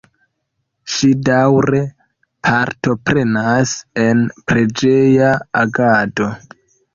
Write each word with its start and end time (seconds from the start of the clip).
Ŝi 0.93 1.09
daŭre 1.27 1.81
partoprenas 2.47 3.75
en 4.05 4.25
preĝeja 4.49 5.31
agado. 5.63 6.31